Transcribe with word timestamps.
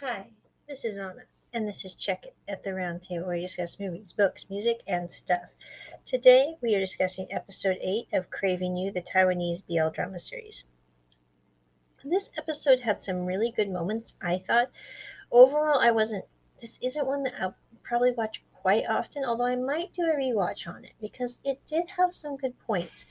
Hi, 0.00 0.26
this 0.66 0.84
is 0.84 0.98
Anna, 0.98 1.22
and 1.52 1.68
this 1.68 1.84
is 1.84 1.94
Check 1.94 2.26
It 2.26 2.34
at 2.48 2.64
the 2.64 2.70
Roundtable, 2.70 3.26
where 3.26 3.36
we 3.36 3.42
discuss 3.42 3.78
movies, 3.78 4.12
books, 4.12 4.50
music, 4.50 4.82
and 4.88 5.10
stuff. 5.10 5.50
Today 6.04 6.56
we 6.60 6.74
are 6.74 6.80
discussing 6.80 7.28
episode 7.30 7.78
8 7.80 8.08
of 8.12 8.28
Craving 8.28 8.76
You, 8.76 8.90
the 8.90 9.02
Taiwanese 9.02 9.64
BL 9.68 9.90
drama 9.94 10.18
series. 10.18 10.64
This 12.02 12.28
episode 12.36 12.80
had 12.80 13.04
some 13.04 13.24
really 13.24 13.52
good 13.52 13.70
moments, 13.70 14.16
I 14.20 14.38
thought. 14.38 14.72
Overall, 15.30 15.78
I 15.78 15.92
wasn't, 15.92 16.24
this 16.60 16.76
isn't 16.82 17.06
one 17.06 17.22
that 17.22 17.40
I'll 17.40 17.56
probably 17.84 18.10
watch 18.10 18.42
quite 18.52 18.86
often, 18.88 19.24
although 19.24 19.46
I 19.46 19.54
might 19.54 19.92
do 19.92 20.02
a 20.02 20.16
rewatch 20.16 20.66
on 20.66 20.84
it 20.84 20.94
because 21.00 21.38
it 21.44 21.64
did 21.66 21.90
have 21.90 22.12
some 22.12 22.36
good 22.36 22.58
points. 22.66 23.06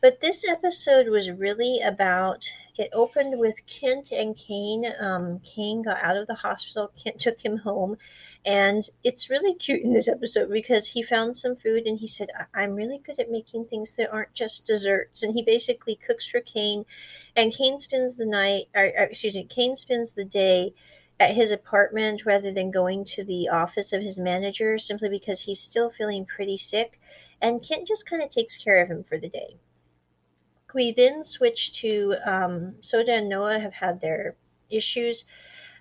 But 0.00 0.20
this 0.20 0.44
episode 0.46 1.08
was 1.08 1.28
really 1.28 1.80
about 1.80 2.48
it 2.78 2.88
opened 2.92 3.36
with 3.36 3.66
Kent 3.66 4.12
and 4.12 4.36
Kane. 4.36 4.86
Um, 5.00 5.40
Kane 5.40 5.82
got 5.82 6.00
out 6.00 6.16
of 6.16 6.28
the 6.28 6.34
hospital, 6.34 6.92
Kent 6.96 7.18
took 7.20 7.40
him 7.40 7.56
home, 7.56 7.96
and 8.46 8.88
it's 9.02 9.28
really 9.28 9.54
cute 9.54 9.82
in 9.82 9.92
this 9.92 10.06
episode 10.06 10.52
because 10.52 10.86
he 10.86 11.02
found 11.02 11.36
some 11.36 11.56
food 11.56 11.88
and 11.88 11.98
he 11.98 12.06
said, 12.06 12.28
I'm 12.54 12.76
really 12.76 12.98
good 12.98 13.18
at 13.18 13.32
making 13.32 13.64
things 13.64 13.96
that 13.96 14.12
aren't 14.12 14.34
just 14.34 14.66
desserts. 14.66 15.24
And 15.24 15.34
he 15.34 15.42
basically 15.42 15.96
cooks 15.96 16.28
for 16.28 16.40
Kane, 16.42 16.84
and 17.34 17.52
Kane 17.52 17.80
spends 17.80 18.14
the 18.14 18.26
night, 18.26 18.66
or, 18.76 18.84
or 18.84 19.04
excuse 19.04 19.34
me, 19.34 19.44
Kane 19.44 19.74
spends 19.74 20.14
the 20.14 20.24
day 20.24 20.74
at 21.18 21.34
his 21.34 21.50
apartment 21.50 22.24
rather 22.24 22.52
than 22.52 22.70
going 22.70 23.04
to 23.04 23.24
the 23.24 23.48
office 23.48 23.92
of 23.92 24.02
his 24.02 24.20
manager 24.20 24.78
simply 24.78 25.08
because 25.08 25.40
he's 25.40 25.58
still 25.58 25.90
feeling 25.90 26.24
pretty 26.24 26.56
sick. 26.56 27.00
And 27.42 27.60
Kent 27.66 27.88
just 27.88 28.08
kind 28.08 28.22
of 28.22 28.30
takes 28.30 28.56
care 28.56 28.80
of 28.80 28.88
him 28.88 29.02
for 29.02 29.18
the 29.18 29.28
day. 29.28 29.58
We 30.74 30.92
then 30.92 31.24
switch 31.24 31.72
to 31.80 32.16
um, 32.24 32.74
Soda 32.82 33.14
and 33.14 33.28
Noah 33.28 33.58
have 33.58 33.72
had 33.74 34.00
their 34.00 34.36
issues. 34.70 35.24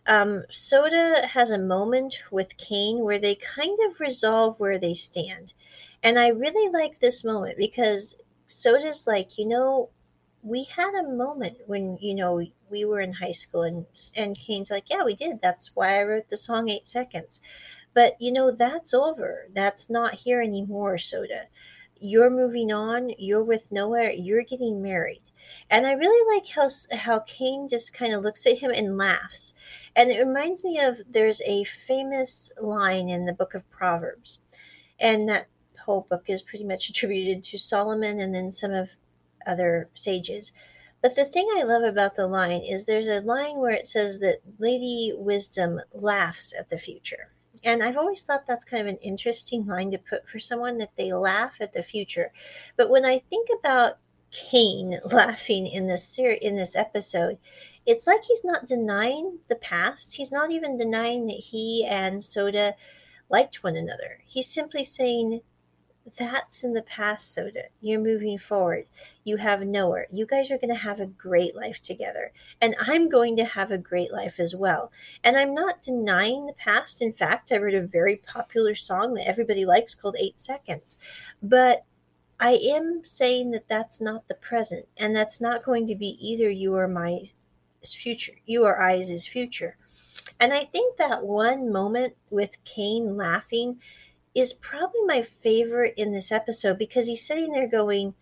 Um, 0.06 0.44
Soda 0.50 1.28
has 1.28 1.52
a 1.52 1.58
moment 1.58 2.24
with 2.32 2.58
Kane 2.58 3.00
where 3.00 3.20
they 3.20 3.36
kind 3.36 3.78
of 3.88 4.00
resolve 4.00 4.60
where 4.60 4.80
they 4.80 4.94
stand. 4.94 5.54
And 6.04 6.18
I 6.18 6.30
really 6.30 6.72
like 6.72 7.00
this 7.00 7.24
moment 7.24 7.58
because 7.58 8.16
Soda's 8.46 9.06
like, 9.08 9.38
you 9.38 9.46
know, 9.46 9.90
we 10.44 10.64
had 10.64 10.94
a 10.94 11.10
moment 11.10 11.58
when 11.66 11.98
you 12.00 12.14
know 12.16 12.42
we 12.70 12.86
were 12.86 13.02
in 13.02 13.12
high 13.12 13.32
school 13.32 13.64
and 13.64 13.86
and 14.16 14.38
Kane's 14.38 14.72
like 14.72 14.90
yeah 14.90 15.04
we 15.04 15.16
did 15.16 15.42
that's 15.42 15.76
why 15.76 16.00
I 16.00 16.04
wrote 16.04 16.30
the 16.30 16.38
song 16.38 16.70
8 16.70 16.88
seconds 16.88 17.42
but 17.94 18.16
you 18.22 18.32
know 18.32 18.52
that's 18.52 18.94
over 18.94 19.48
that's 19.54 19.90
not 19.90 20.14
here 20.14 20.42
anymore 20.42 20.98
soda 20.98 21.48
you're 22.00 22.30
moving 22.30 22.72
on 22.72 23.12
you're 23.18 23.44
with 23.44 23.72
Noah 23.72 24.12
you're 24.14 24.44
getting 24.44 24.82
married 24.82 25.22
and 25.70 25.86
I 25.86 25.94
really 25.94 26.36
like 26.36 26.48
how 26.48 26.70
how 26.96 27.20
Kane 27.20 27.68
just 27.68 27.94
kind 27.94 28.14
of 28.14 28.24
looks 28.24 28.46
at 28.46 28.58
him 28.58 28.72
and 28.72 28.98
laughs 28.98 29.54
and 29.96 30.10
it 30.10 30.26
reminds 30.26 30.64
me 30.64 30.80
of 30.80 31.00
there's 31.10 31.42
a 31.42 31.64
famous 31.64 32.52
line 32.62 33.10
in 33.10 33.26
the 33.26 33.34
book 33.34 33.54
of 33.54 33.70
Proverbs 33.70 34.42
and 35.00 35.28
that 35.30 35.48
whole 35.80 36.06
book 36.10 36.26
is 36.28 36.42
pretty 36.42 36.66
much 36.66 36.90
attributed 36.90 37.44
to 37.44 37.58
Solomon 37.58 38.20
and 38.20 38.36
then 38.36 38.52
some 38.52 38.74
of 38.74 38.90
other 39.48 39.90
sages. 39.94 40.52
But 41.02 41.16
the 41.16 41.26
thing 41.26 41.48
I 41.56 41.64
love 41.64 41.84
about 41.84 42.16
the 42.16 42.28
line 42.28 42.62
is 42.62 42.84
there's 42.84 43.08
a 43.08 43.22
line 43.22 43.58
where 43.58 43.72
it 43.72 43.88
says 43.88 44.20
that 44.20 44.42
Lady 44.60 45.14
Wisdom 45.16 45.80
laughs 45.94 46.54
at 46.58 46.70
the 46.70 46.78
future. 46.78 47.32
And 47.64 47.84
I've 47.84 47.98
always 47.98 48.24
thought 48.24 48.46
that's 48.46 48.66
kind 48.66 48.82
of 48.82 48.94
an 48.94 49.00
interesting 49.02 49.66
line 49.66 49.92
to 49.92 49.98
put 49.98 50.28
for 50.28 50.40
someone 50.40 50.78
that 50.78 50.96
they 50.98 51.12
laugh 51.14 51.56
at 51.60 51.74
the 51.74 51.84
future. 51.84 52.32
But 52.76 52.90
when 52.90 53.06
I 53.06 53.20
think 53.30 53.50
about 53.60 53.98
Kane 54.32 55.00
laughing 55.12 55.68
in 55.68 55.88
this 55.88 56.08
ser- 56.08 56.32
in 56.32 56.56
this 56.56 56.76
episode, 56.76 57.38
it's 57.86 58.08
like 58.08 58.24
he's 58.24 58.44
not 58.44 58.68
denying 58.68 59.40
the 59.48 59.56
past. 59.56 60.16
He's 60.16 60.32
not 60.32 60.52
even 60.52 60.78
denying 60.78 61.26
that 61.28 61.40
he 61.40 61.86
and 61.86 62.24
Soda 62.24 62.76
liked 63.30 63.64
one 63.64 63.76
another. 63.76 64.20
He's 64.26 64.48
simply 64.48 64.84
saying 64.84 65.42
that's 66.16 66.64
in 66.64 66.74
the 66.74 66.84
past, 66.84 67.34
Soda. 67.34 67.64
You're 67.82 68.00
moving 68.00 68.38
forward. 68.38 68.86
You 69.24 69.38
have 69.38 69.62
Noah. 69.62 70.04
You 70.12 70.26
guys 70.26 70.50
are 70.52 70.58
going 70.58 70.74
to 70.74 70.80
have 70.80 71.00
a 71.00 71.08
great 71.08 71.56
life 71.56 71.82
together. 71.82 72.32
And 72.62 72.76
I'm 72.80 73.10
going 73.10 73.36
to 73.38 73.46
have 73.46 73.72
a 73.72 73.78
great 73.78 74.14
life 74.14 74.40
as 74.40 74.56
well. 74.56 74.92
And 75.24 75.36
I'm 75.36 75.54
not 75.54 75.82
denying 75.82 76.46
the 76.46 76.54
past. 76.54 77.02
In 77.02 77.12
fact, 77.12 77.52
I 77.52 77.58
wrote 77.58 77.74
a 77.74 77.82
very 77.82 78.18
popular 78.18 78.76
song 78.76 79.16
that 79.16 79.28
everybody 79.28 79.66
likes 79.66 79.96
called 79.96 80.16
Eight 80.18 80.40
Seconds. 80.40 80.98
But 81.44 81.84
I 82.40 82.52
am 82.52 83.02
saying 83.04 83.52
that 83.52 83.68
that's 83.68 84.00
not 84.00 84.28
the 84.28 84.36
present. 84.36 84.88
And 84.98 85.16
that's 85.16 85.42
not 85.42 85.64
going 85.64 85.88
to 85.88 85.96
be 85.96 86.18
either 86.26 86.50
you 86.50 86.76
or 86.76 86.88
my 86.88 87.24
future, 87.86 88.34
you 88.46 88.66
or 88.66 88.82
I's 88.82 89.26
future. 89.26 89.78
And 90.40 90.54
I 90.54 90.66
think 90.66 90.98
that 90.98 91.24
one 91.24 91.72
moment 91.72 92.14
with 92.30 92.64
Kane 92.66 93.18
laughing 93.18 93.82
is 94.38 94.54
probably 94.54 95.02
my 95.08 95.24
favorite 95.24 95.96
in 95.98 96.12
this 96.12 96.32
episode 96.32 96.78
because 96.78 97.08
he's 97.08 97.26
sitting 97.26 97.52
there 97.52 97.68
going, 97.68 98.14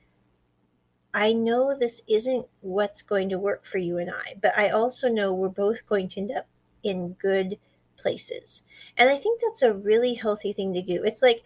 I 1.14 1.34
know 1.34 1.78
this 1.78 2.04
isn't 2.08 2.46
what's 2.62 3.02
going 3.02 3.28
to 3.30 3.38
work 3.38 3.66
for 3.66 3.80
you 3.80 3.98
and 3.98 4.10
I, 4.10 4.36
but 4.42 4.58
I 4.58 4.70
also 4.70 5.10
know 5.10 5.34
we're 5.34 5.50
both 5.50 5.86
going 5.86 6.08
to 6.10 6.22
end 6.22 6.32
up 6.32 6.48
in 6.84 7.18
good 7.20 7.60
places. 7.98 8.62
And 8.96 9.10
I 9.10 9.18
think 9.18 9.42
that's 9.42 9.64
a 9.64 9.74
really 9.74 10.14
healthy 10.14 10.54
thing 10.54 10.74
to 10.74 10.82
do. 10.82 11.04
It's 11.04 11.22
like 11.22 11.44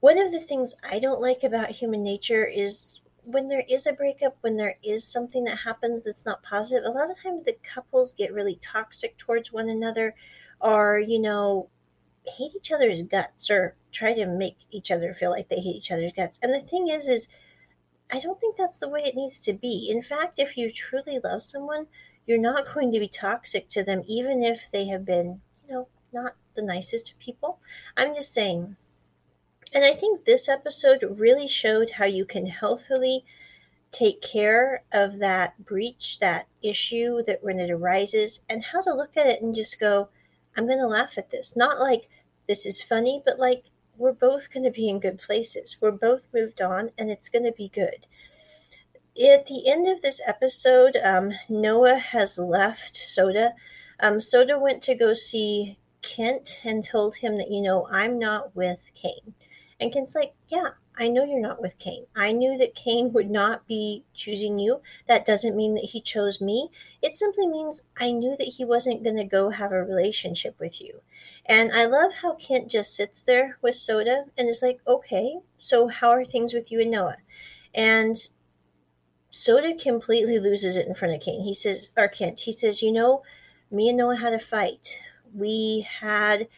one 0.00 0.18
of 0.18 0.30
the 0.30 0.40
things 0.40 0.74
I 0.90 0.98
don't 0.98 1.22
like 1.22 1.42
about 1.42 1.70
human 1.70 2.04
nature 2.04 2.44
is 2.44 3.00
when 3.24 3.48
there 3.48 3.64
is 3.66 3.86
a 3.86 3.94
breakup, 3.94 4.36
when 4.42 4.58
there 4.58 4.76
is 4.82 5.04
something 5.04 5.44
that 5.44 5.56
happens 5.56 6.04
that's 6.04 6.26
not 6.26 6.42
positive, 6.42 6.84
a 6.84 6.90
lot 6.90 7.10
of 7.10 7.22
times 7.22 7.46
the 7.46 7.56
couples 7.62 8.12
get 8.12 8.34
really 8.34 8.56
toxic 8.56 9.16
towards 9.16 9.54
one 9.54 9.70
another 9.70 10.14
or, 10.60 10.98
you 10.98 11.18
know, 11.18 11.70
hate 12.26 12.52
each 12.54 12.72
other's 12.72 13.02
guts 13.02 13.50
or 13.50 13.76
try 13.92 14.12
to 14.14 14.26
make 14.26 14.56
each 14.70 14.90
other 14.90 15.14
feel 15.14 15.30
like 15.30 15.48
they 15.48 15.60
hate 15.60 15.76
each 15.76 15.90
other's 15.90 16.12
guts. 16.14 16.38
And 16.42 16.52
the 16.52 16.60
thing 16.60 16.88
is, 16.88 17.08
is 17.08 17.28
I 18.12 18.20
don't 18.20 18.40
think 18.40 18.56
that's 18.56 18.78
the 18.78 18.88
way 18.88 19.02
it 19.04 19.14
needs 19.14 19.40
to 19.40 19.52
be. 19.52 19.88
In 19.90 20.02
fact, 20.02 20.38
if 20.38 20.56
you 20.56 20.72
truly 20.72 21.20
love 21.22 21.42
someone, 21.42 21.86
you're 22.26 22.38
not 22.38 22.66
going 22.74 22.92
to 22.92 23.00
be 23.00 23.08
toxic 23.08 23.68
to 23.70 23.84
them, 23.84 24.02
even 24.06 24.42
if 24.42 24.60
they 24.72 24.86
have 24.86 25.04
been, 25.04 25.40
you 25.66 25.74
know, 25.74 25.88
not 26.12 26.34
the 26.54 26.62
nicest 26.62 27.14
people. 27.20 27.60
I'm 27.96 28.14
just 28.14 28.32
saying. 28.32 28.76
And 29.72 29.84
I 29.84 29.94
think 29.94 30.24
this 30.24 30.48
episode 30.48 31.04
really 31.18 31.46
showed 31.46 31.90
how 31.90 32.06
you 32.06 32.24
can 32.24 32.46
healthily 32.46 33.24
take 33.92 34.20
care 34.20 34.82
of 34.92 35.18
that 35.18 35.64
breach, 35.64 36.18
that 36.18 36.46
issue 36.62 37.22
that 37.24 37.42
when 37.42 37.58
it 37.60 37.70
arises, 37.70 38.40
and 38.48 38.64
how 38.64 38.82
to 38.82 38.92
look 38.92 39.16
at 39.16 39.26
it 39.26 39.42
and 39.42 39.54
just 39.54 39.78
go, 39.80 40.08
I'm 40.56 40.66
going 40.66 40.78
to 40.78 40.86
laugh 40.86 41.18
at 41.18 41.30
this. 41.30 41.56
Not 41.56 41.80
like 41.80 42.08
this 42.48 42.66
is 42.66 42.82
funny, 42.82 43.22
but 43.24 43.38
like 43.38 43.64
we're 43.96 44.12
both 44.12 44.52
going 44.52 44.64
to 44.64 44.70
be 44.70 44.88
in 44.88 44.98
good 44.98 45.18
places. 45.18 45.76
We're 45.80 45.90
both 45.92 46.26
moved 46.32 46.60
on 46.60 46.90
and 46.98 47.10
it's 47.10 47.28
going 47.28 47.44
to 47.44 47.52
be 47.52 47.68
good. 47.68 48.06
At 49.22 49.46
the 49.46 49.68
end 49.68 49.86
of 49.86 50.00
this 50.00 50.20
episode, 50.26 50.96
um, 51.04 51.32
Noah 51.48 51.98
has 51.98 52.38
left 52.38 52.96
Soda. 52.96 53.52
Um, 54.00 54.18
Soda 54.18 54.58
went 54.58 54.82
to 54.84 54.94
go 54.94 55.12
see 55.12 55.76
Kent 56.02 56.60
and 56.64 56.82
told 56.82 57.14
him 57.16 57.36
that, 57.36 57.50
you 57.50 57.60
know, 57.60 57.86
I'm 57.90 58.18
not 58.18 58.54
with 58.56 58.90
Kane. 58.94 59.34
And 59.80 59.92
Kent's 59.92 60.14
like, 60.14 60.34
yeah, 60.48 60.70
I 60.96 61.08
know 61.08 61.24
you're 61.24 61.40
not 61.40 61.62
with 61.62 61.78
Kane. 61.78 62.04
I 62.14 62.32
knew 62.32 62.58
that 62.58 62.74
Kane 62.74 63.12
would 63.14 63.30
not 63.30 63.66
be 63.66 64.04
choosing 64.12 64.58
you. 64.58 64.82
That 65.08 65.24
doesn't 65.24 65.56
mean 65.56 65.74
that 65.74 65.84
he 65.84 66.02
chose 66.02 66.42
me. 66.42 66.68
It 67.00 67.16
simply 67.16 67.46
means 67.46 67.80
I 67.98 68.12
knew 68.12 68.36
that 68.36 68.48
he 68.48 68.66
wasn't 68.66 69.02
going 69.02 69.16
to 69.16 69.24
go 69.24 69.48
have 69.48 69.72
a 69.72 69.82
relationship 69.82 70.60
with 70.60 70.80
you. 70.80 71.00
And 71.46 71.72
I 71.72 71.86
love 71.86 72.12
how 72.12 72.34
Kent 72.34 72.70
just 72.70 72.94
sits 72.94 73.22
there 73.22 73.56
with 73.62 73.74
Soda 73.74 74.24
and 74.36 74.48
is 74.48 74.60
like, 74.62 74.80
okay, 74.86 75.38
so 75.56 75.88
how 75.88 76.10
are 76.10 76.24
things 76.24 76.52
with 76.52 76.70
you 76.70 76.82
and 76.82 76.90
Noah? 76.90 77.16
And 77.74 78.16
Soda 79.30 79.74
completely 79.74 80.38
loses 80.38 80.76
it 80.76 80.86
in 80.86 80.94
front 80.94 81.14
of 81.14 81.22
Kane. 81.22 81.42
He 81.42 81.54
says, 81.54 81.88
or 81.96 82.08
Kent, 82.08 82.40
he 82.40 82.52
says, 82.52 82.82
you 82.82 82.92
know, 82.92 83.22
me 83.70 83.88
and 83.88 83.96
Noah 83.96 84.16
had 84.16 84.34
a 84.34 84.38
fight. 84.38 85.00
We 85.32 85.86
had 86.00 86.48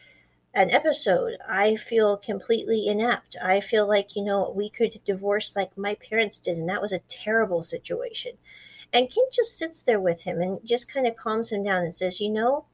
an 0.53 0.69
episode, 0.71 1.37
I 1.47 1.75
feel 1.75 2.17
completely 2.17 2.87
inept. 2.87 3.35
I 3.41 3.59
feel 3.59 3.87
like, 3.87 4.15
you 4.15 4.23
know, 4.23 4.51
we 4.55 4.69
could 4.69 4.99
divorce 5.05 5.55
like 5.55 5.75
my 5.77 5.95
parents 5.95 6.39
did, 6.39 6.57
and 6.57 6.69
that 6.69 6.81
was 6.81 6.91
a 6.91 6.99
terrible 7.07 7.63
situation. 7.63 8.33
And 8.93 9.09
Kent 9.09 9.33
just 9.33 9.57
sits 9.57 9.81
there 9.81 9.99
with 9.99 10.21
him 10.21 10.41
and 10.41 10.59
just 10.63 10.93
kind 10.93 11.07
of 11.07 11.15
calms 11.15 11.51
him 11.51 11.63
down 11.63 11.83
and 11.83 11.93
says, 11.93 12.21
you 12.21 12.29
know, 12.29 12.65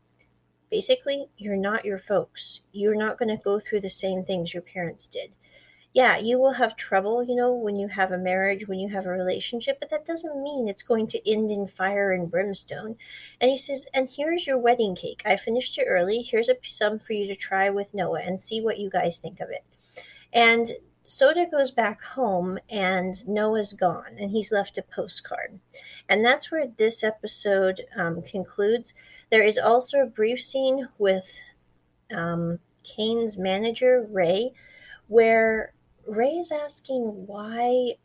basically, 0.69 1.29
you're 1.37 1.55
not 1.55 1.85
your 1.85 1.99
folks. 1.99 2.61
You're 2.73 2.95
not 2.95 3.17
going 3.17 3.29
to 3.29 3.43
go 3.43 3.59
through 3.59 3.79
the 3.81 3.89
same 3.89 4.23
things 4.23 4.53
your 4.53 4.63
parents 4.63 5.07
did 5.07 5.35
yeah, 5.93 6.17
you 6.17 6.37
will 6.37 6.53
have 6.53 6.75
trouble, 6.75 7.23
you 7.23 7.35
know, 7.35 7.51
when 7.51 7.75
you 7.75 7.87
have 7.87 8.11
a 8.11 8.17
marriage, 8.17 8.67
when 8.67 8.79
you 8.79 8.89
have 8.89 9.07
a 9.07 9.09
relationship, 9.09 9.79
but 9.79 9.89
that 9.89 10.05
doesn't 10.05 10.43
mean 10.43 10.67
it's 10.67 10.83
going 10.83 11.07
to 11.07 11.29
end 11.31 11.49
in 11.49 11.65
fire 11.67 12.11
and 12.11 12.29
brimstone. 12.29 12.95
And 13.41 13.49
he 13.49 13.57
says, 13.57 13.87
and 13.93 14.07
here's 14.07 14.45
your 14.45 14.59
wedding 14.59 14.95
cake. 14.95 15.23
I 15.25 15.35
finished 15.35 15.79
it 15.79 15.87
early. 15.87 16.21
Here's 16.21 16.47
a 16.47 16.55
some 16.61 16.99
for 16.99 17.13
you 17.13 17.25
to 17.27 17.35
try 17.35 17.71
with 17.71 17.93
Noah 17.95 18.21
and 18.21 18.39
see 18.39 18.61
what 18.61 18.77
you 18.77 18.89
guys 18.89 19.17
think 19.17 19.39
of 19.39 19.49
it. 19.49 19.63
And 20.31 20.69
Soda 21.07 21.47
goes 21.49 21.71
back 21.71 21.99
home 22.03 22.59
and 22.69 23.27
Noah's 23.27 23.73
gone 23.73 24.15
and 24.19 24.29
he's 24.29 24.51
left 24.51 24.77
a 24.77 24.83
postcard. 24.83 25.59
And 26.07 26.23
that's 26.23 26.51
where 26.51 26.67
this 26.77 27.03
episode 27.03 27.81
um, 27.95 28.21
concludes. 28.21 28.93
There 29.31 29.43
is 29.43 29.57
also 29.57 30.01
a 30.01 30.05
brief 30.05 30.39
scene 30.39 30.87
with 30.99 31.35
um, 32.15 32.59
Kane's 32.83 33.39
manager, 33.39 34.07
Ray, 34.11 34.51
where 35.07 35.73
Ray 36.07 36.31
is 36.31 36.51
asking 36.51 37.01
why, 37.27 37.95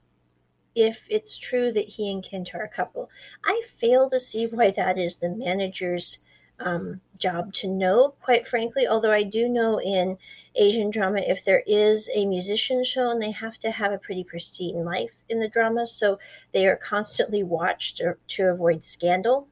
if 0.75 1.07
it's 1.09 1.39
true 1.39 1.73
that 1.73 1.89
he 1.89 2.11
and 2.11 2.25
Kent 2.25 2.55
are 2.55 2.63
a 2.63 2.69
couple. 2.69 3.11
I 3.45 3.63
fail 3.67 4.11
to 4.11 4.21
see 4.21 4.47
why 4.47 4.71
that 4.73 4.99
is 4.99 5.17
the 5.17 5.31
manager's 5.31 6.19
um, 6.61 7.01
job 7.19 7.53
to 7.55 7.69
know, 7.69 8.15
quite 8.21 8.47
frankly. 8.47 8.87
Although 8.87 9.11
I 9.13 9.23
do 9.23 9.49
know 9.49 9.81
in 9.81 10.19
Asian 10.55 10.91
drama, 10.91 11.21
if 11.21 11.45
there 11.45 11.63
is 11.67 12.09
a 12.15 12.27
musician 12.27 12.85
show 12.85 13.11
and 13.11 13.21
they 13.21 13.31
have 13.33 13.59
to 13.61 13.71
have 13.71 13.93
a 13.93 13.99
pretty 13.99 14.25
pristine 14.25 14.85
life 14.85 15.15
in 15.29 15.41
the 15.41 15.49
drama, 15.49 15.87
so 15.87 16.19
they 16.53 16.67
are 16.67 16.77
constantly 16.77 17.43
watched 17.43 18.01
or, 18.01 18.19
to 18.29 18.51
avoid 18.51 18.85
scandal. 18.85 19.49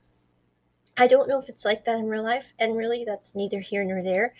I 0.96 1.06
don't 1.06 1.28
know 1.28 1.38
if 1.38 1.48
it's 1.48 1.64
like 1.64 1.84
that 1.86 1.98
in 1.98 2.06
real 2.06 2.22
life, 2.22 2.52
and 2.58 2.76
really 2.76 3.04
that's 3.04 3.34
neither 3.34 3.60
here 3.60 3.84
nor 3.84 4.02
there. 4.02 4.34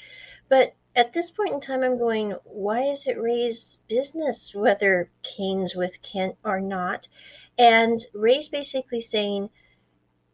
But 0.49 0.75
at 0.95 1.13
this 1.13 1.31
point 1.31 1.55
in 1.55 1.61
time, 1.61 1.83
I'm 1.83 1.99
going, 1.99 2.35
why 2.45 2.83
is 2.83 3.07
it 3.07 3.21
Ray's 3.21 3.79
business 3.89 4.55
whether 4.55 5.11
Kane's 5.23 5.75
with 5.75 6.03
Kent 6.03 6.37
or 6.45 6.61
not? 6.61 7.09
And 7.59 7.99
Ray's 8.15 8.49
basically 8.49 9.01
saying, 9.01 9.51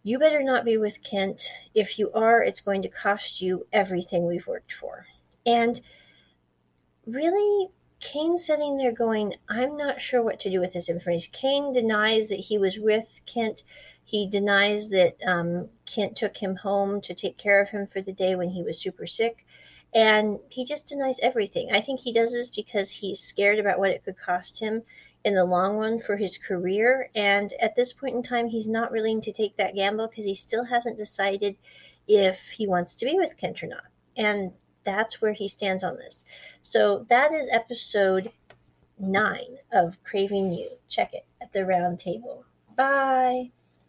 you 0.03 0.19
better 0.19 0.43
not 0.43 0.65
be 0.65 0.77
with 0.77 1.03
Kent. 1.03 1.43
If 1.75 1.99
you 1.99 2.11
are, 2.13 2.43
it's 2.43 2.61
going 2.61 2.83
to 2.83 2.89
cost 2.89 3.41
you 3.41 3.67
everything 3.73 4.27
we've 4.27 4.47
worked 4.47 4.73
for. 4.73 5.07
And 5.45 5.81
really, 7.07 7.69
Kane's 8.01 8.47
sitting 8.47 8.77
there 8.77 8.93
going, 8.93 9.35
I'm 9.49 9.77
not 9.77 10.01
sure 10.01 10.23
what 10.23 10.41
to 10.41 10.51
do 10.51 10.61
with 10.61 10.73
this 10.73 10.89
information. 10.89 11.33
Kane 11.33 11.73
denies 11.73 12.29
that 12.29 12.39
he 12.39 12.59
was 12.59 12.79
with 12.79 13.21
Kent. 13.27 13.65
He 14.05 14.29
denies 14.29 14.89
that 14.91 15.17
um, 15.27 15.69
Kent 15.85 16.17
took 16.17 16.37
him 16.37 16.57
home 16.57 17.01
to 17.03 17.15
take 17.15 17.37
care 17.37 17.61
of 17.61 17.69
him 17.69 17.87
for 17.87 18.01
the 18.01 18.13
day 18.13 18.35
when 18.37 18.51
he 18.51 18.63
was 18.63 18.81
super 18.81 19.07
sick. 19.07 19.45
And 19.95 20.39
he 20.49 20.65
just 20.65 20.89
denies 20.89 21.19
everything. 21.21 21.71
I 21.73 21.81
think 21.81 22.01
he 22.01 22.13
does 22.13 22.33
this 22.33 22.51
because 22.51 22.91
he's 22.91 23.21
scared 23.21 23.59
about 23.59 23.79
what 23.79 23.91
it 23.91 24.05
could 24.05 24.19
cost 24.19 24.61
him 24.61 24.83
in 25.25 25.35
the 25.35 25.45
long 25.45 25.77
run 25.77 25.99
for 25.99 26.17
his 26.17 26.37
career. 26.37 27.11
And 27.15 27.53
at 27.61 27.75
this 27.75 27.93
point 27.93 28.15
in 28.15 28.23
time, 28.23 28.49
he's 28.49 28.69
not 28.69 28.93
willing 28.93 29.21
to 29.23 29.33
take 29.33 29.57
that 29.57 29.75
gamble 29.75 30.09
because 30.09 30.27
he 30.27 30.35
still 30.35 30.65
hasn't 30.65 30.99
decided 30.99 31.57
if 32.07 32.41
he 32.51 32.67
wants 32.67 32.95
to 32.97 33.07
be 33.07 33.17
with 33.17 33.37
Kent 33.37 33.63
or 33.63 33.67
not. 33.67 33.85
And 34.17 34.53
that's 34.85 35.21
where 35.21 35.33
he 35.33 35.49
stands 35.49 35.85
on 35.85 35.97
this. 35.97 36.25
So 36.63 37.07
that 37.09 37.33
is 37.33 37.49
episode 37.51 38.33
nine 38.99 39.59
of 39.73 40.03
Craving 40.03 40.53
You. 40.53 40.71
Check 40.89 41.15
it 41.15 41.25
at 41.41 41.53
the 41.53 41.65
round 41.65 41.99
table. 41.99 42.45
Bye. 42.77 43.51